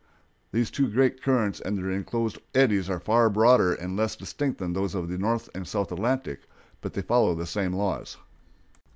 [0.51, 4.73] These two great currents and their inclosed eddies are far broader and less distinct than
[4.73, 6.39] those of the North and South Atlantic,
[6.81, 8.17] but they follow the same laws.